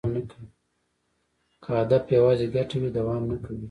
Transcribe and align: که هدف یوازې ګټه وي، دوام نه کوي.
که 1.63 1.69
هدف 1.81 2.03
یوازې 2.17 2.45
ګټه 2.55 2.75
وي، 2.81 2.89
دوام 2.97 3.23
نه 3.31 3.37
کوي. 3.43 3.57